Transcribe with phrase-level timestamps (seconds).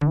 [0.00, 0.08] 朋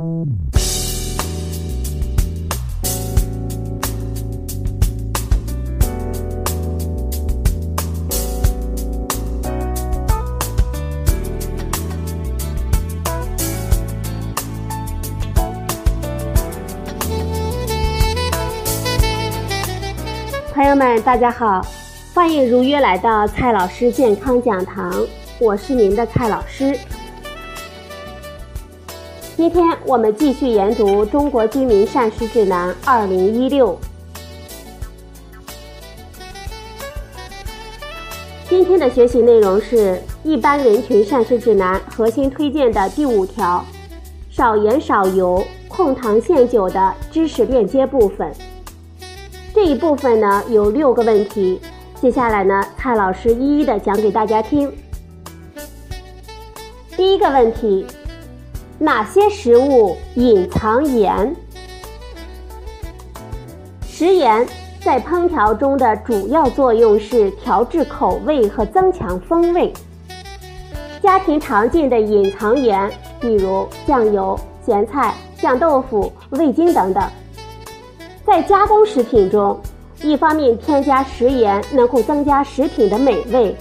[20.68, 21.66] 友们，大家好，
[22.14, 24.94] 欢迎如约来到蔡老师健康讲堂，
[25.40, 26.78] 我是您的蔡老师。
[29.40, 33.70] 今天我们继续研读《中国居民膳食指南（二零一六）》。
[38.50, 43.64] 今天的学习内容是一般人群膳食指南核心推荐的第五条：
[44.30, 48.30] 少盐少油、控糖限酒的知识链接部分。
[49.54, 51.62] 这一部分呢有六个问题，
[52.02, 54.70] 接下来呢蔡老师一一的讲给大家听。
[56.98, 57.86] 第一个问题，
[58.82, 61.36] 哪些食物隐藏盐？
[63.86, 64.48] 食盐
[64.80, 69.74] 在烹调中的主要作用是调制口味和增强风味。
[71.04, 77.04] 家庭常见的隐藏盐，比如酱油、咸菜、酱豆腐、味精等等。
[78.26, 79.60] 在加工食品中，
[80.02, 83.54] 一方面添加食盐能够增加食品的美味，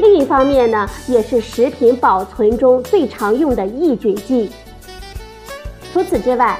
[0.00, 4.50] 另一方面呢，也是食品保存中最常用的抑菌剂。
[5.94, 6.58] 除此之外，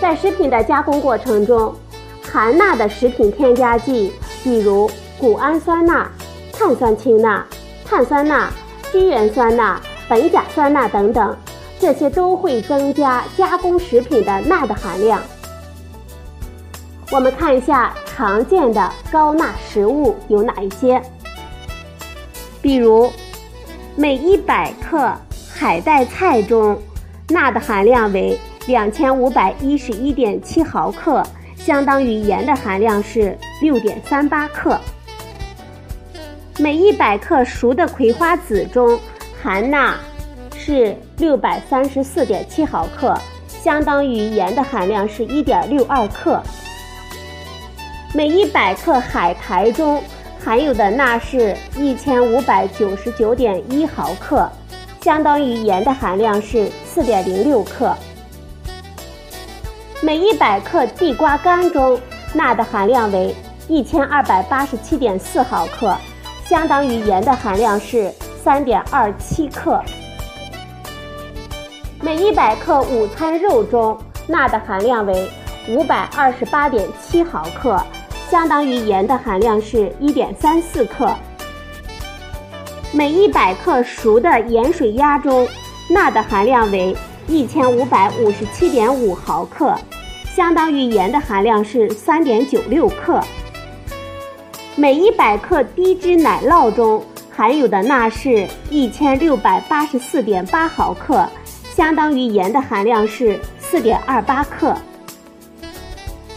[0.00, 1.72] 在食品的加工过程中，
[2.20, 6.10] 含钠的食品添加剂，比如谷氨酸钠、
[6.52, 7.46] 碳酸氢钠、
[7.84, 8.50] 碳酸钠、
[8.90, 11.36] 聚盐酸钠、苯甲酸钠等等，
[11.78, 15.22] 这些都会增加加工食品的钠的含量。
[17.12, 21.00] 我们看一下常见的高钠食物有哪一些，
[22.60, 23.08] 比如
[23.94, 25.12] 每一百克
[25.54, 26.76] 海带菜中
[27.28, 28.36] 钠的含量为
[28.66, 31.22] 两千五百一十一点七毫克，
[31.54, 34.78] 相当于盐的含量是六点三八克。
[36.58, 38.98] 每一百克熟的葵花籽中
[39.42, 39.96] 含钠
[40.56, 43.14] 是六百三十四点七毫克，
[43.46, 46.42] 相当于盐的含量是一点六二克。
[48.14, 50.02] 每一百克海苔中
[50.42, 54.50] 含有的钠是一千五百九十九点一毫克，
[55.02, 57.94] 相当于盐的含量是四点零六克。
[60.02, 61.98] 每一百克地瓜干中
[62.34, 63.34] 钠的含量为
[63.68, 65.96] 一千二百八十七点四毫克，
[66.46, 68.12] 相当于盐的含量是
[68.42, 69.82] 三点二七克。
[72.00, 75.30] 每一百克午餐肉中钠的含量为
[75.68, 77.80] 五百二十八点七毫克。
[78.30, 81.14] 相当于盐的含量是1.34克。
[82.90, 85.46] 每100克熟的盐水鸭中，
[85.88, 86.96] 钠的含量为
[87.28, 89.74] 1557.5毫克，
[90.34, 93.20] 相当于盐的含量是3.96克。
[94.76, 101.28] 每100克低脂奶酪中含有的钠是1684.8毫克，
[101.74, 104.76] 相当于盐的含量是4.28克。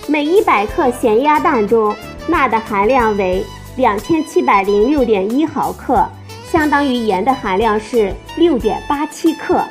[0.08, 1.96] 每一百克咸鸭蛋中，
[2.28, 3.44] 钠的含量为
[3.76, 6.08] 两千七百零六点一毫克，
[6.50, 9.62] 相当于盐的含量是六点八七克。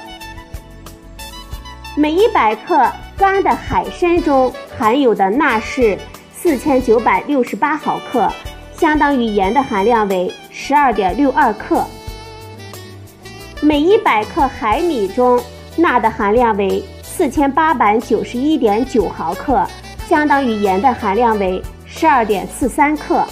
[1.98, 5.96] 每一百克干的海参中含有的钠是
[6.30, 8.30] 四千九百六十八毫克，
[8.78, 11.82] 相当于盐的含量为十二点六二克。
[13.62, 15.42] 每一百克海米中，
[15.74, 19.66] 钠的含量为四千八百九十一点九毫克。
[20.06, 23.24] 相当于盐的含量为十二点四三克。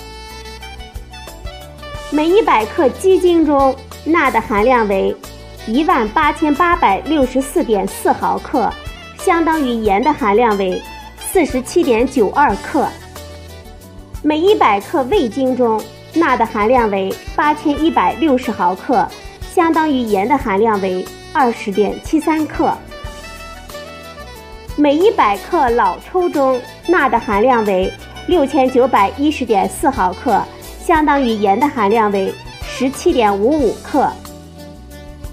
[2.11, 5.15] 每一百克鸡精中钠的含量为
[5.67, 8.71] 一万八千八百六十四点四毫克，
[9.17, 10.81] 相当于盐的含量为
[11.19, 12.87] 四十七点九二克。
[14.23, 15.83] 每一百克味精中
[16.13, 19.09] 钠的含量为八千一百六十毫克，
[19.55, 21.03] 相当于盐的含量为
[21.33, 22.71] 二十点七三克。
[24.77, 27.91] 每一百克老抽中钠的含量为
[28.27, 30.43] 六千九百一十点四毫克，
[30.85, 32.31] 相当于盐的含量为
[32.63, 34.13] 十七点五五克。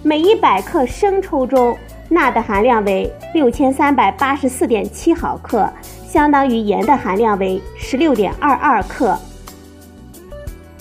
[0.04, 1.78] 每一百克生抽中
[2.10, 5.72] 钠的含量为六千三百八十四点七毫克，
[6.08, 9.16] 相当于盐的含量为十六点二二克。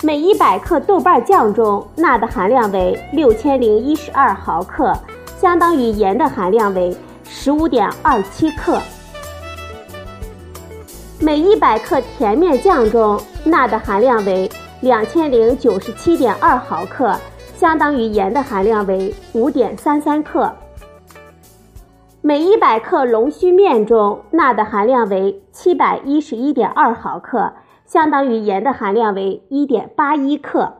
[0.01, 4.91] 每一百克豆瓣酱中钠的含量为六千零一十二毫克，
[5.39, 6.95] 相当于盐的含量为。
[7.33, 8.79] 十五点二七克。
[11.19, 14.51] 每一百克甜面酱中钠的含量为
[14.81, 17.17] 两千零九十七点二毫克，
[17.61, 20.51] 相当于盐的含量为五点三三克。
[22.19, 27.53] 每一百克龙须面中钠的含量为七百一十一点二毫克，
[27.85, 30.73] 相当于盐的含量为一点八一克。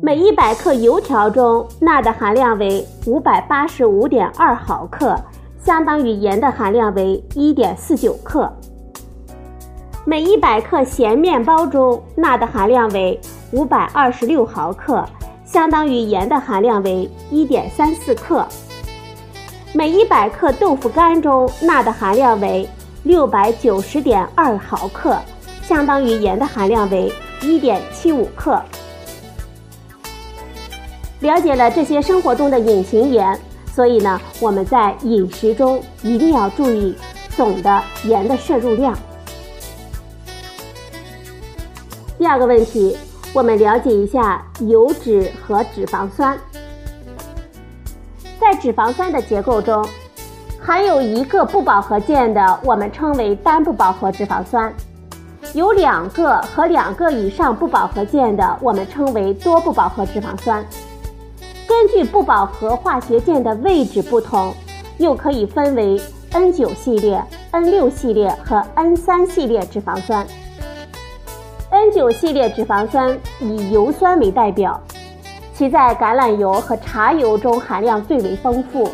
[0.00, 5.16] 每一百克油条中钠的含量为五百八十五点二毫克，
[5.58, 8.48] 相当于盐的含量为一点四九克。
[10.04, 13.20] 每一百克咸面包中钠的含量为
[13.52, 15.04] 五百二十六毫克，
[15.50, 18.46] 相当于盐的含量为一点三四克。
[19.72, 22.68] 每一百克豆腐干中钠的含量为
[23.02, 25.18] 六百九十点二毫克，
[25.62, 27.10] 相当于盐的含量为
[27.40, 28.62] 一点七五克。
[31.20, 33.38] 了解了这些生活中的隐形盐，
[33.74, 36.94] 所以呢，我们在饮食中一定要注意
[37.34, 38.96] 总的盐的摄入量。
[42.18, 42.96] 第二个问题，
[43.34, 46.36] 我们了解一下油脂和脂肪酸。
[48.40, 49.86] 在脂肪酸的结构中，
[50.60, 54.72] 含有一个不饱和键的，我们称为单不饱和脂肪酸；
[55.52, 60.64] 有两个和两个以上不饱和键的，我们称为多不饱和脂肪酸。
[61.66, 64.54] 根据不饱和化学键的位置不同，
[64.96, 66.00] 又可以分为
[66.32, 67.22] N9 系列、
[67.52, 70.26] N6 系列和 N3 系列脂肪酸。
[71.78, 74.80] N9 系列脂肪酸以油酸为代表。
[75.54, 78.90] 其在橄榄油和茶油中含量最为丰富，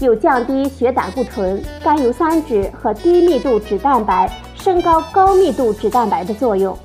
[0.00, 6.76] 有降低血胆固醇、甘油三酯和低密度脂蛋白、升高高密度脂蛋白的作用。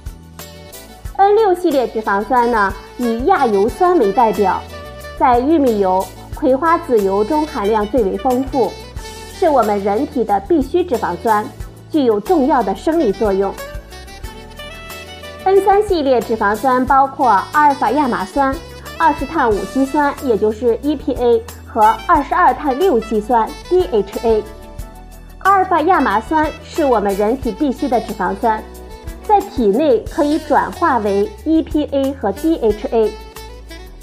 [1.17, 4.61] N6 系列脂肪酸呢，以亚油酸为代表，
[5.17, 6.05] 在玉米油、
[6.35, 8.71] 葵花籽油中含量最为丰富，
[9.33, 11.43] 是我们人体的必需脂肪酸，
[11.89, 13.51] 具有重要的生理作用。
[15.51, 18.55] N3 系列脂肪酸包括阿尔法亚麻酸。
[18.97, 24.43] 二十碳五烯酸，也就是 EPA 和二十二碳六烯酸 DHA。
[25.39, 28.63] 阿尔法亚麻酸是我们人体必需的脂肪酸，
[29.25, 33.11] 在体内可以转化为 EPA 和 DHA。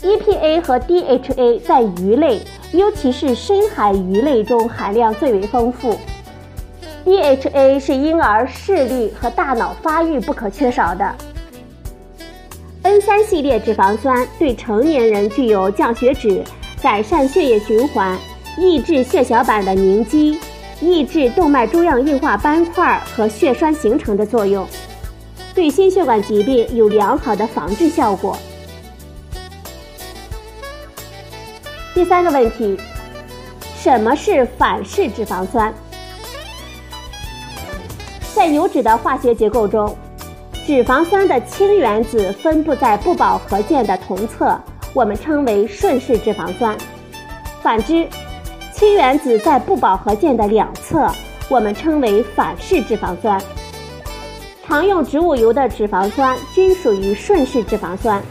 [0.02, 2.42] EPA 和 DHA 在鱼类，
[2.72, 5.96] 尤其是深海鱼类中含量最为丰富。
[7.06, 11.14] DHA 是婴儿视力和大脑发育不可缺少的。
[12.88, 16.43] N 三系列脂肪酸对成年人具有降血脂、
[16.81, 18.19] 改善血液循环、
[18.56, 20.40] 抑制血小板的凝集、
[20.81, 24.67] 抑制动脉粥样硬化斑块和血栓形成的作用，
[25.55, 28.38] 对心血管疾病有良好的防治效果。
[31.93, 32.81] 第三个问题，
[33.76, 35.75] 什么是反式脂肪酸？
[38.35, 39.94] 在油脂的化学结构中。
[40.68, 44.54] 脂肪酸的氢原子分布在不饱和键的同侧，
[44.92, 46.76] 我们称为顺式脂肪酸；
[47.62, 48.06] 反之，
[48.74, 51.10] 氢原子在不饱和键的两侧，
[51.48, 53.40] 我们称为反式脂肪酸。
[54.66, 58.22] 常用植物油的脂肪酸均属于顺式脂肪酸，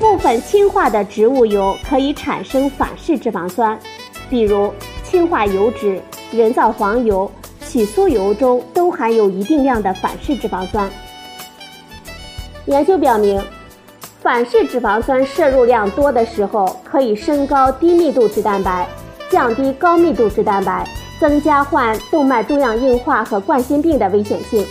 [0.00, 3.78] 部分氢化的植物油可以产生反式脂肪酸，
[4.28, 4.74] 比如
[5.04, 6.02] 氢化油脂、
[6.32, 7.30] 人造黄油、
[7.60, 10.90] 起酥油中都含有一定量的反式脂肪酸。
[12.66, 13.42] 研究表明，
[14.22, 18.88] 反式脂肪酸摄入量多的时候，可以升高低密度脂蛋白，
[19.28, 20.88] 降低高密度脂蛋白，
[21.20, 24.64] 增加患动脉粥样硬化和冠心病的危险性。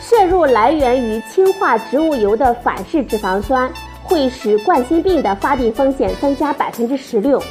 [0.00, 3.70] 摄入来源于氢化植物油的反式脂肪酸，
[4.02, 7.42] 会使冠心病的发病风险增加百分之十六。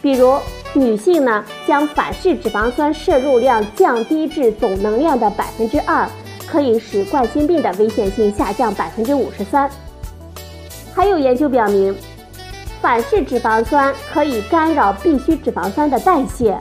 [0.00, 0.38] 比如，
[0.72, 6.08] 女性呢，将反式脂肪酸摄入量降低至总能量的百分之二。
[6.54, 9.68] 可以使冠心病的危险性下降百分之五十三。
[10.94, 11.92] 还有研究表明，
[12.80, 16.56] 反式脂肪酸可以干扰必需脂肪酸的代谢，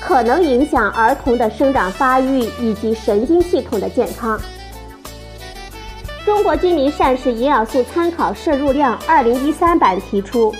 [0.00, 4.40] 可能影响儿童的生长发育以及神经系统的健康。
[6.24, 10.50] 中国居民膳食营养素参考摄入量二零一三版提出，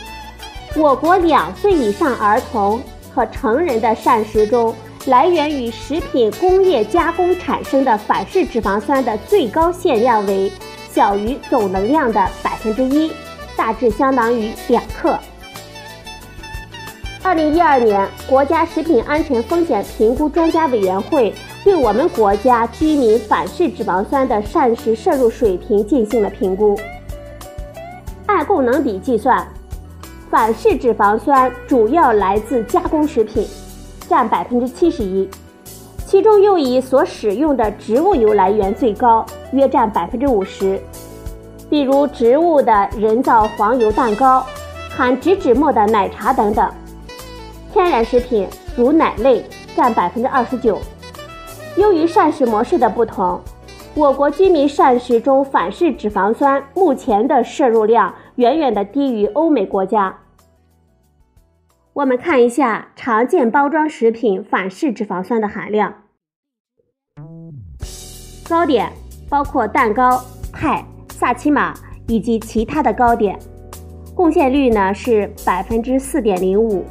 [0.77, 2.79] 我国两岁以上儿童
[3.15, 4.75] 和成人的膳食中。
[5.07, 10.51] 来源于食品工业加工产生的反式脂肪酸的最高限量为
[10.91, 13.13] 小于总能量的百分之一，
[13.57, 15.17] 大致相当于两克。
[17.23, 21.33] 二零一二年，国家食品安全风险评估专家委员会
[21.63, 26.77] 对我们国家居民反式脂肪酸的膳食摄入水平进行了评估。
[28.27, 29.47] 按供能比计算，
[30.31, 33.47] 反式脂肪酸主要来自加工食品。
[34.09, 35.29] 占百分之七十一，
[36.07, 40.81] 其中又以所使用的植物油来源最高，约占百分之五十。
[41.69, 44.47] 比如植物的人造黄油蛋糕、
[44.89, 46.71] 含植脂末的奶茶等等。
[47.73, 48.47] 天然食品
[48.77, 49.45] 如奶类
[49.75, 50.79] 占百分之二十九。
[51.77, 53.41] 由于膳食模式的不同，
[53.95, 60.17] 我国居民膳食中反式脂肪酸目前的摄入量远远的低于欧美国家。
[61.97, 66.03] 我们看一下常见包装食品反式脂肪酸的含量。
[68.47, 68.93] 糕点
[69.31, 70.23] 包括蛋糕、
[70.53, 71.73] 派、萨琪玛
[72.07, 73.39] 以及其他的糕点，
[74.15, 76.85] 贡献率呢是百分之四点零五。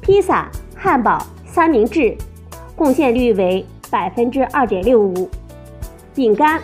[0.00, 2.16] 披萨、汉堡、三明治，
[2.74, 5.28] 贡献率为百分之二点六五。
[6.14, 6.58] 饼干，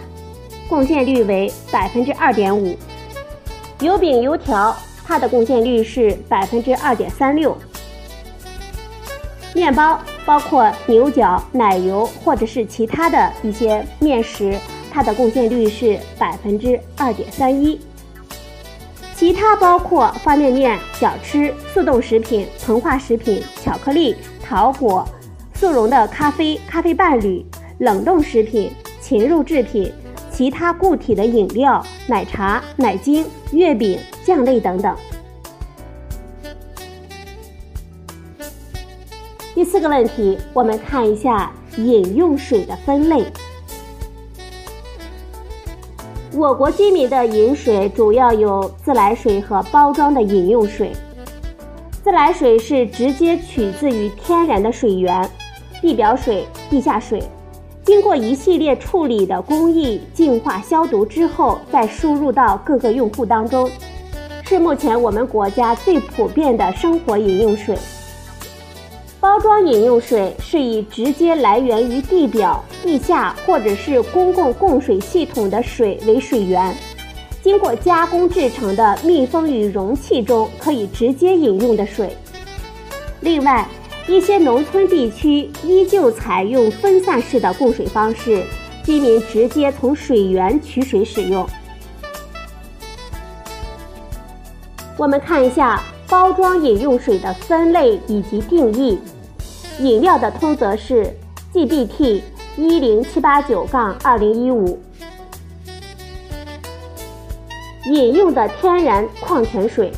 [0.71, 2.75] 贡献率为百分之二点五。
[3.81, 7.57] 油饼、油条，它的贡献率是百分之二点三六。
[9.55, 9.99] 面包。
[10.25, 14.57] 包括牛角、奶油或者是其他的一些面食，
[14.89, 17.81] 它的贡献率是百分之二点三一。
[19.17, 25.05] 其他包括方便面、小吃、速冻食品、膨化食品、巧克力、糖果、
[25.55, 27.45] 速溶的咖啡、咖啡伴侣、
[27.79, 29.93] 冷冻食品、禽肉制品、
[30.33, 34.97] 其他固体的饮料、奶茶、奶精、月饼、酱类等等。
[39.55, 43.27] 第四个问题，我们看一下饮用水的分类。
[46.35, 50.93] 我国居民的饮水主要有自来水和包装的饮用水。
[52.03, 55.29] 自来水是直接取自于天然的水源，
[55.83, 57.23] 地表水、地下水，
[57.85, 63.69] 经过一系列处理的工艺净化消毒之后，再输入到各个用户当中，
[64.45, 67.77] 是目前我们国家最普遍的生活饮用水。
[69.19, 76.75] 包装饮用水是以直接来源于地表、地下或者是公共供水系统的水为水源，
[77.43, 82.17] 经过加工制成的密封于容器中可以直接饮用的水。
[83.21, 83.67] 另外，
[84.09, 88.45] 一些农村地区依旧采用分散式的供水方式，
[88.85, 91.47] 居民直接从水源取水使用。
[94.97, 95.83] 我们看一下。
[96.09, 98.99] 包装饮用水的分类以及定义，
[99.79, 101.11] 饮料的通则是
[101.55, 102.21] GBT
[102.59, 104.79] 一零七八九杠二零一五。
[107.87, 109.91] 饮用的天然矿泉水，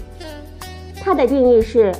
[1.00, 1.92] 它的定义是：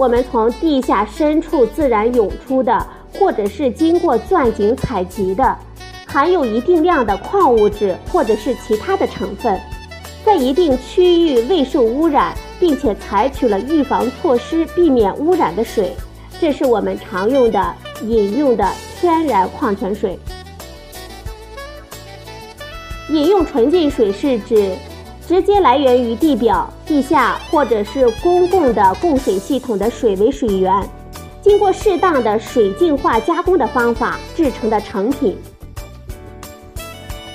[0.00, 2.86] 我们从地下深处自然涌出的，
[3.18, 5.54] 或者是经过钻井采集的，
[6.06, 9.60] 含有一定量的矿物质或者是其他的成分，
[10.24, 12.34] 在一定区域未受污染。
[12.58, 15.96] 并且采取了预防措施，避免污染的水，
[16.38, 20.18] 这是我们常用的饮用的天然矿泉水。
[23.08, 24.74] 饮用纯净水是指
[25.30, 30.84] 直接来源于地表、地下或者是公共的供水系统的水为水源，
[31.40, 35.38] 经过适当的水净化加工的方法制成的成品。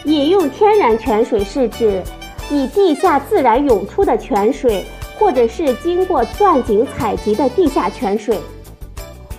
[0.03, 2.03] 饮用天然泉水是指
[2.51, 4.83] 以地下自然涌出的泉水。
[5.17, 8.37] 或者是经过钻井采集的地下泉水，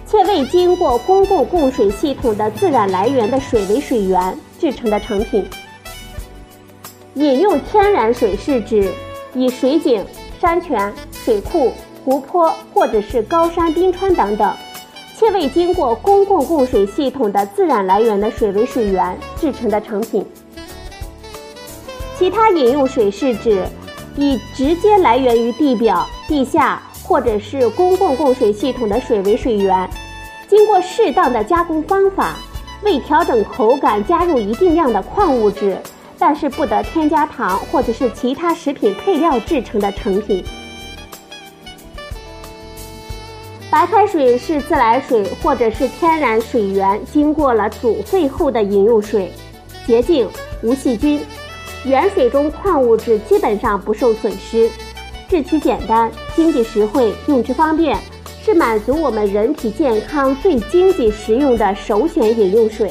[0.06, 5.44] 且未经过公共供水系统的自然来源的水为水源制成的成品。
[7.16, 8.92] 饮用天然水是指
[9.34, 10.04] 以水井、
[10.40, 11.72] 山泉、水库、
[12.04, 14.54] 湖泊或者是高山冰川等等，
[15.18, 20.24] 且未经过公共供水系统的自然来源的水为水源制成的成品。
[22.18, 23.66] 其他饮用水是指。
[24.18, 29.86] 以直接来源于地表、地下或者是公共供水系统的水为水源，
[30.48, 32.34] 经过适当的加工方法，
[32.82, 35.76] 为调整口感加入一定量的矿物质，
[36.18, 40.44] 但是不得添加糖或者是其他食品配料制成的成品。
[43.70, 49.30] 白开水是自来水或者是天然水源经过了煮沸后的饮用水，
[49.86, 50.28] 洁净、
[50.62, 51.20] 无细菌。
[51.84, 54.70] 原水中矿物质基本上不受损失，
[55.28, 57.98] 制取简单、经济实惠、用之方便，
[58.42, 62.90] 是满足我们人体健康最经济实用的首选饮用水。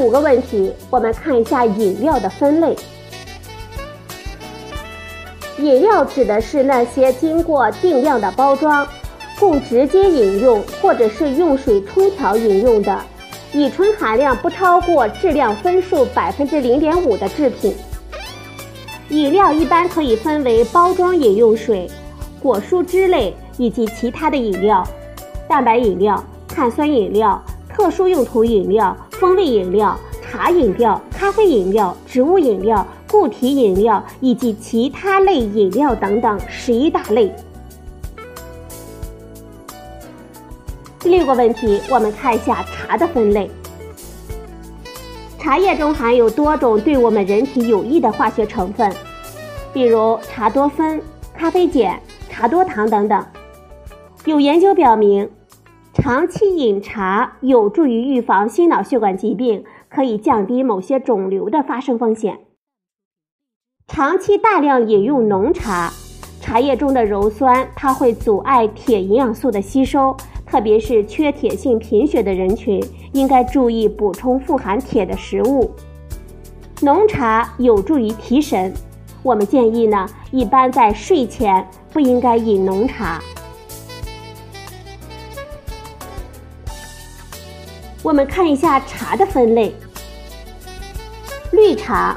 [0.00, 2.74] 五个问题，我们看一下饮料的分类。
[5.58, 8.86] 饮料指的是那些经过定量的包装，
[9.38, 12.98] 供直接饮用或者是用水冲调饮用的。
[13.52, 17.76] 乙醇含量不超过质量分数百分之零点五的制品。
[19.10, 21.90] 饮料一般可以分为包装饮用水、
[22.42, 24.82] 果蔬汁类以及其他的饮料、
[25.46, 37.30] 蛋白饮料、碳酸饮料、特殊用途饮料、风味饮料茶饮料咖啡饮料植物饮料固体饮料以及其他类饮料等等十一大类。
[40.98, 43.50] 第六个问题我们看一下茶的分类。
[45.38, 48.90] 茶叶中含有多种对我们人体有益的化学成分
[49.74, 50.98] 比如茶多酚
[51.36, 52.00] 咖啡碱
[52.30, 53.22] 茶多糖等等。
[54.24, 55.30] 有研究表明
[55.92, 62.38] 长期饮茶有助于预防心脑血管疾病，可以降低某些肿瘤的发生风险。
[63.88, 65.92] 长期大量饮用浓茶，
[66.40, 70.16] 茶叶中的鞣酸它会阻碍铁营养素的吸收。
[70.46, 72.82] 特别是缺铁性贫血的人群，
[73.12, 75.70] 应该注意补充富含铁的食物。
[76.82, 78.72] 浓茶有助于提神，
[79.22, 83.20] 我们建议呢，一般在睡前不应该饮浓茶。
[88.02, 89.74] 我们看一下茶的分类。
[91.52, 92.16] 绿茶，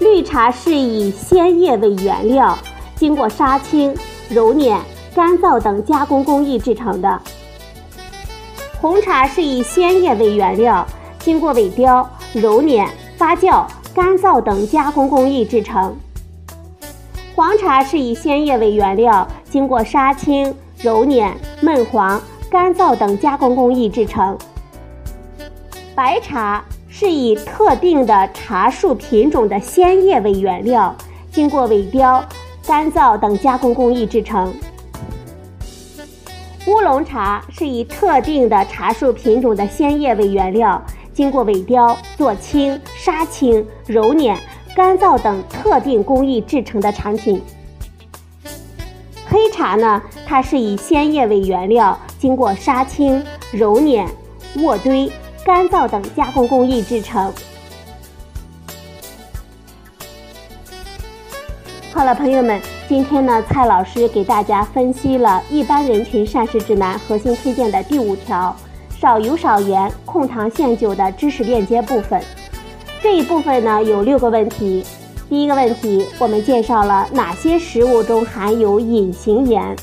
[0.00, 2.58] 绿茶是以鲜叶为原料，
[2.96, 3.94] 经过杀青、
[4.28, 4.78] 揉捻。
[5.14, 7.22] 干燥等加工工艺制成的
[8.80, 10.84] 红茶是以鲜叶为原料，
[11.20, 12.84] 经过萎凋、揉捻、
[13.16, 13.64] 发酵、
[13.94, 15.96] 干燥等加工工艺制成。
[17.36, 24.36] 黄茶是以鲜叶为原料，经过杀青、揉捻、焖黄、干燥等加工工艺制成。
[25.94, 30.92] 白茶是以特定的茶树品种的鲜叶为原料，
[31.30, 32.24] 经过萎凋、
[32.66, 34.52] 干燥等加工工艺制成。
[36.66, 40.82] 乌龙茶是以特定的茶树品种的鲜叶为原料，
[41.12, 44.36] 经过萎凋、做青、杀青、揉捻、
[44.74, 47.40] 干燥等特定工艺制成的产品。
[49.28, 54.08] 黑茶呢，它是以鲜叶为原料，经过杀青、揉捻、
[54.56, 55.10] 渥堆、
[55.44, 57.30] 干燥等加工工艺制成。
[61.92, 62.60] 好了，朋友们。
[62.86, 68.54] 今天呢，蔡老师给大家分析了一般人群膳食指南核心推荐的第五条
[69.00, 72.22] “少油少盐，控糖限酒”的知识链接部分。
[73.02, 74.84] 这一部分呢有六个问题。
[75.30, 79.74] 第一个问题，我们介绍了哪些食物中含有隐形盐。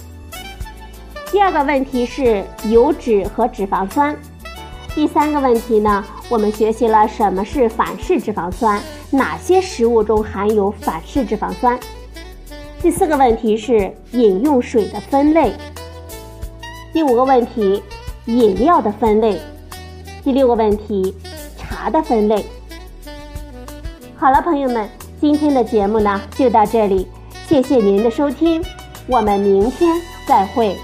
[1.32, 4.16] 第二个问题是油脂和脂肪酸。
[4.94, 11.80] 第三个问题呢，我们学习了什么是反式脂肪酸，哪些食物中含有反式脂肪酸。
[12.82, 15.54] 第四个问题是饮用水的分类。
[16.92, 17.82] 第五个问题，
[18.26, 19.40] 饮料的分类。
[20.24, 21.16] 第六个问题，
[21.58, 22.46] 茶的分类。
[24.18, 24.90] 好了，朋友们，
[25.22, 27.08] 今天的节目呢就到这里，
[27.48, 28.62] 谢谢您的收听，
[29.08, 29.96] 我们明天
[30.28, 30.78] 再会。